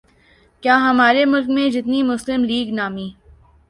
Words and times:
کیا 0.63 0.75
ہمارے 0.87 1.25
ملک 1.25 1.49
میں 1.55 1.69
جتنی 1.69 2.01
مسلم 2.11 2.43
لیگ 2.43 2.73
نامی 2.75 3.09